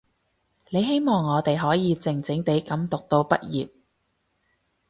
[0.71, 3.69] 你希望我哋可以靜靜地噉讀到畢業